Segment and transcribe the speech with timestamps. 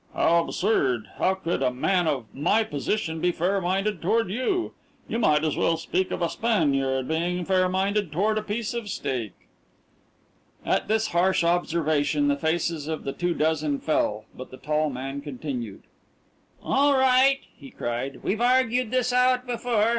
[0.15, 1.09] "How absurd.
[1.19, 4.73] How could a man of my position be fair minded toward you?
[5.07, 8.89] You might as well speak of a Spaniard being fair minded toward a piece of
[8.89, 9.33] steak."
[10.65, 15.21] At this harsh observation the faces of the two dozen fell, but the tall man
[15.21, 15.83] continued:
[16.63, 18.21] "All right!" he cried.
[18.23, 19.89] "We've argued this out before.